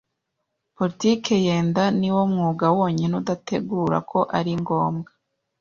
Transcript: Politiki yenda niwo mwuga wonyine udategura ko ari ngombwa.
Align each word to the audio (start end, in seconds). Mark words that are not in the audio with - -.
Politiki 0.77 1.33
yenda 1.45 1.83
niwo 1.99 2.21
mwuga 2.33 2.65
wonyine 2.77 3.13
udategura 3.21 3.97
ko 4.09 4.19
ari 4.37 4.51
ngombwa. 4.61 5.09